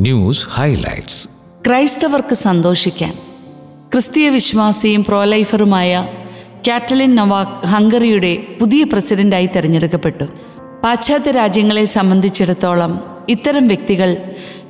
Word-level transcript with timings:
News 0.00 0.48
highlights. 0.50 1.28
ക്രൈസ്തവർക്ക് 1.66 2.34
സന്തോഷിക്കാൻ. 2.34 3.12
ക്രിസ്തീയ 3.92 4.28
വിശ്വാസിയും 4.28 5.04
പ്രോലൈഫറുമായ 5.04 6.08
കാറ്റലിൻ 6.68 7.14
നവാക് 7.14 7.66
ഹംഗറിയുടെ 7.66 8.46
പുതിയ 8.60 8.84
പ്രസിഡന്റായി 8.84 9.46
തെരഞ്ഞെടുക്കപ്പെട്ടു. 9.46 10.24
പാശ്ചാത്യ 10.84 11.30
രാജ്യങ്ങളെ 11.30 11.84
സംബന്ധിച്ചിടത്തോളം 11.84 13.04
ഇത്തരം 13.28 13.66
വ്യക്തികൾ 13.66 14.16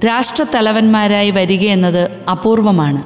രാഷ്ട്രത്തലവന്മാരായി 0.06 1.30
വരികയെന്നത് 1.30 2.10
അപൂർവമാണ്. 2.30 3.02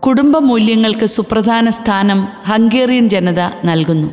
കുടുംബ 0.00 0.38
മൂല്യങ്ങൾക്ക് 0.38 1.06
സുപ്രധാന 1.06 1.70
സ്ഥാനം 1.70 2.28
ഹംഗേറിയൻ 2.44 3.08
ജനത 3.08 3.40
നൽകുന്നു. 3.64 4.08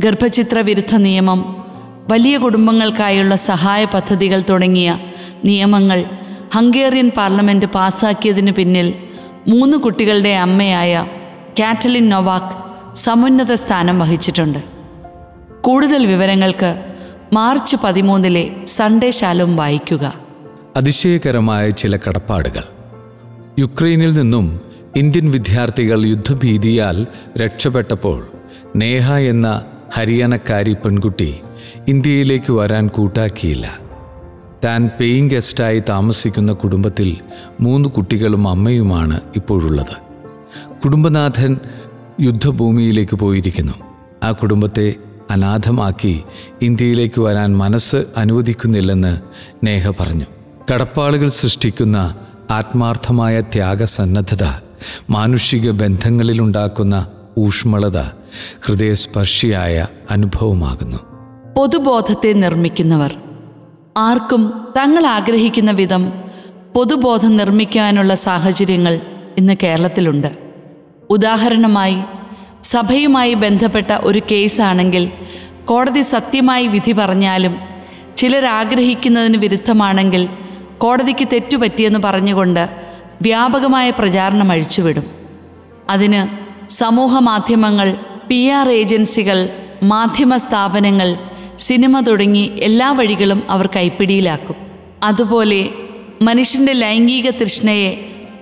ഗർഭചിത്ര 0.00 0.58
വിരുദ്ധ 0.58 0.96
നിയമം 0.96 1.64
വലിയ 2.10 2.38
കുടുംബങ്ങൾക്കായുള്ള 2.38 3.36
സഹായ 3.36 3.84
പദ്ധതികൾ 3.84 4.42
തുടങ്ങിയ 4.50 4.98
നിയമങ്ങൾ 5.44 6.04
ഹംഗേറിയൻ 6.54 7.10
പാർലമെന്റ് 7.16 7.66
പാസാക്കിയതിനു 7.66 8.52
പിന്നിൽ 8.52 8.94
മൂന്ന് 9.48 9.76
കുട്ടികളുടെ 9.76 10.28
അമ്മയായ 10.28 11.06
കാറ്റലിൻ 11.58 12.08
നൊവാക് 12.08 12.70
സമുന്നത 12.96 13.52
സ്ഥാനം 13.52 13.98
വഹിച്ചിട്ടുണ്ട്. 13.98 14.58
കൂടുതൽ 15.60 16.06
വിവരങ്ങൾക്ക് 16.06 16.84
മാർച്ച് 17.32 17.76
പതിമൂന്നിലെ 17.84 18.50
സൺഡേ 18.66 19.10
ശാലം 19.10 19.56
വായിക്കുക. 19.56 20.14
അതിശയകരമായ 20.76 21.70
ചില 21.70 21.96
കടപ്പാടുകൾ. 21.96 22.62
യുക്രൈനിൽ 23.58 24.14
നിന്നും 24.14 24.60
ഇന്ത്യൻ 24.96 25.30
വിദ്യാർത്ഥികൾ 25.30 26.06
യുദ്ധഭീതിയാൽ 26.06 27.06
രക്ഷപ്പെട്ടപ്പോൾ 27.38 28.30
നേഹ 28.76 29.12
എന്ന 29.12 29.64
ഹരിയാനക്കാരി 29.94 30.72
പെൺകുട്ടി 30.72 31.40
ഇന്ത്യയിലേക്ക് 31.88 32.52
വരാൻ 32.52 32.88
കൂട്ടാക്കിയില്ല. 32.88 33.89
താൻ 34.64 34.90
പേയിങ് 35.00 35.30
ഗസ്റ്റായി 35.30 35.82
താമസിക്കുന്ന 35.88 36.52
കുടുംബത്തിൽ 36.52 37.16
മൂന്ന് 37.60 37.88
കുട്ടികളും 37.88 38.48
അമ്മയുമാണ് 38.48 39.20
ഇപ്പോഴുള്ളത്. 39.36 39.96
കുടുംബനാഥൻ 40.84 41.58
യുദ്ധഭൂമിയിലേക്ക് 42.20 43.16
പോയിരിക്കുന്നു. 43.16 43.72
ആ 44.22 44.32
കുടുംബത്തെ 44.32 44.94
അനാഥമാക്കി 45.30 46.22
ഇന്ത്യയിലേക്ക് 46.62 47.20
വരാൻ 47.20 47.56
മനസ്സ് 47.56 47.96
അനുവദിക്കുന്നില്ലെന്ന് 48.16 49.20
നേഹ 49.66 49.92
പറഞ്ഞു. 50.00 50.24
കടപ്പാളുകൾ 50.72 51.28
സൃഷ്ടിക്കുന്ന 51.28 52.14
ആത്മാർത്ഥമായ 52.50 53.40
ത്യാഗസന്നദ്ധത 53.40 54.44
മാനുഷിക 55.10 55.70
ബന്ധങ്ങളിലുണ്ടാക്കുന്ന 55.70 57.06
ഊഷ്മളത 57.38 57.98
ഹൃദയസ്പർശിയായ 58.60 59.86
അനുഭവമാകുന്നു. 60.10 60.96
പൊതുബോധത്തെ 61.56 62.32
നിർമ്മിക്കുന്നവർ 62.32 63.14
ആർക്കും 63.96 64.64
തങ്ങൾ 64.76 65.06
ആഗ്രഹിക്കുന്ന 65.06 65.70
വിധം 65.70 66.12
പൊതുബോധം 66.74 67.36
നിർമ്മിക്കാനുള്ള 67.36 68.14
സാഹചര്യങ്ങൾ 68.14 69.00
ഇന്ന് 69.38 69.56
കേരളത്തിലുണ്ട്. 69.62 70.28
ഉദാഹരണമായി 71.10 71.96
സഭയുമായി 72.62 73.34
ബന്ധപ്പെട്ട 73.34 73.92
ഒരു 73.92 74.22
കേസാണെങ്കിൽ 74.30 75.10
കോടതി 75.64 76.00
സത്യമായി 76.00 76.66
വിധി 76.66 76.92
പറഞ്ഞാലും 76.92 77.60
ചിലർ 78.16 78.46
ആഗ്രഹിക്കുന്നതിന് 78.46 79.36
വിരുദ്ധമാണെങ്കിൽ 79.36 80.28
കോടതിക്ക് 80.78 81.28
തെറ്റുപറ്റിയെന്ന് 81.32 81.98
പറഞ്ഞുകൊണ്ട് 81.98 82.70
വ്യാപകമായ 83.22 83.90
പ്രചാരണം 83.90 84.50
അഴിച്ചുവിടും. 84.50 85.04
അതിന് 85.90 86.20
സമൂഹ 86.72 87.18
മാധ്യമങ്ങൾ 87.18 87.96
പി 88.28 88.48
ആർ 88.48 88.70
ഏജൻസികൾ 88.70 89.48
മാധ്യമ 89.82 90.36
സ്ഥാപനങ്ങൾ 90.36 91.16
സിനിമ 91.60 92.00
തുടങ്ങി 92.00 92.52
എല്ലാ 92.58 92.92
വഴികളും 92.92 93.42
അവർ 93.50 93.66
കൈപ്പിടിയിലാക്കും. 93.76 94.56
അതുപോലെ 95.02 95.68
മനുഷ്യന്റെ 96.22 96.72
ലൈംഗിക 96.72 97.30
തൃഷ്ണയെ 97.30 97.90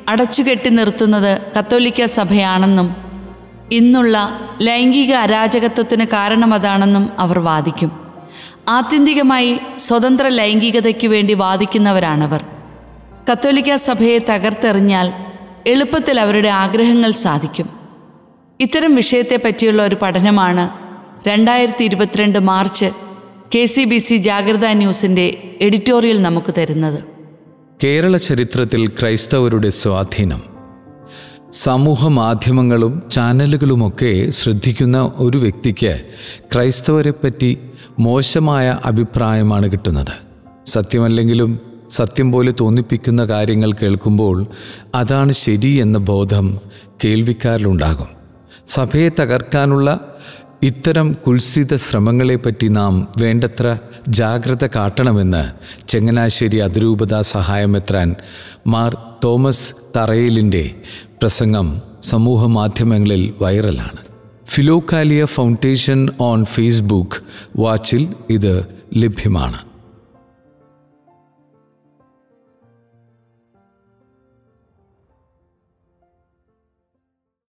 അടച്ചുകെട്ടി 0.08 0.70
നിർത്തുന്നത് 0.70 1.32
കത്തോലിക്ക 1.58 2.04
സഭയാണെന്നും 2.04 2.96
ഇന്നുള്ള 3.72 4.40
ലൈംഗിക 4.62 5.12
അരാജകത്വത്തിന് 5.14 6.04
കാരണമതാണെന്നും 6.04 7.10
അവർ 7.18 7.38
വാദിക്കും. 7.38 7.92
ആത്യന്തികമായി 8.68 9.58
സ്വതന്ത്ര 9.78 10.28
ലൈംഗികതയ്ക്ക് 10.28 11.08
വേണ്ടി 11.08 11.34
വാദിക്കുന്നവരാണവർ. 11.34 12.44
കത്തോലിക്ക 13.32 13.74
സഭയെ 13.74 14.18
തകർത്തെറിഞ്ഞാൽ 14.18 15.12
എളുപ്പത്തിൽ 15.66 16.20
അവരുടെ 16.20 16.48
ആഗ്രഹങ്ങൾ 16.48 17.10
സാധിക്കും. 17.10 17.68
ഇത്തരം 18.60 18.94
വിഷയത്തെ 18.94 19.40
പറ്റിയുള്ള 19.44 19.82
ഒരു 19.82 19.96
പഠനമാണ് 20.02 20.64
രണ്ടായിരത്തി 21.28 21.84
ഇരുപത്തിരണ്ട് 21.84 22.38
March 22.38 23.07
K 23.54 23.66
C 23.66 23.84
B 23.84 23.98
C 23.98 24.16
ജാഗ്രത 24.16 24.66
ന്യൂസിന്റെ 24.66 25.56
എഡിറ്റോറിയൽ 25.60 26.22
നമുക്ക് 26.22 26.54
തരുന്നത്. 26.58 27.04
കേരള 27.84 28.16
ചരിത്രത്തിൽ 28.16 28.86
ക്രൈസ്തവരുടെ 28.86 29.68
സ്വാധീനം. 29.68 30.42
സമൂഹ 31.52 32.08
മാധ്യമങ്ങളും 32.08 33.02
ചാനലുകളുമൊക്കെ 33.10 34.30
ശ്രദ്ധിക്കുന്ന 34.30 35.12
ഒരു 35.16 35.38
വ്യക്തിക്ക് 35.38 36.00
ക്രൈസ്തവരെപ്പറ്റി 36.54 37.58
മോശമായ 37.98 38.78
അഭിപ്രായമാണ് 38.84 39.72
കിട്ടുന്നത്. 39.72 40.12
സത്യമല്ലെങ്കിലും 40.66 41.60
സത്യം 41.88 42.32
പോലെ 42.32 42.54
തോന്നിപ്പിക്കുന്ന 42.60 43.24
കാര്യങ്ങൾ 43.24 43.72
കേൾക്കുമ്പോൾ 43.72 44.46
അതാണ് 44.94 45.32
ശരി 45.32 45.68
എന്ന 45.68 45.98
ബോധം 45.98 46.58
കേൾവിക്കാരിലുണ്ടാകും. 47.04 48.06
സഭയെ 48.66 49.08
തകർക്കാനുള്ള 49.08 50.07
ഇത്തരം 50.62 51.12
കുൽസിത 51.12 51.76
ശ്രമങ്ങളെപ്പറ്റി 51.76 52.68
നാം 52.68 53.08
വേണ്ടത്ര 53.20 53.78
ജാഗ്രത 54.08 54.66
കാട്ടണമെന്ന് 54.66 55.42
ചങ്ങനാശ്ശേരി 55.88 56.56
അതിരൂപത 56.56 57.20
സഹായമെത്രാൻ 57.20 58.14
മാർ 58.66 58.96
തോമസ് 59.24 59.74
തറയിലിന്റെ 59.96 60.74
പ്രസംഗം 61.20 61.82
സമൂഹ 62.02 62.46
മാധ്യമങ്ങളിൽ 62.46 63.34
വൈറലാണ്. 63.42 64.02
ഫിലോക്കാലിയ 64.46 65.24
ഫൗണ്ടേഷൻ 65.24 66.08
ഓൺ 66.20 66.44
ഫേസ്ബുക്ക് 66.44 67.22
വാച്ചിൽ 67.56 68.08
ഇത് 68.30 68.66
ലഭ്യമാണ്. 68.96 69.67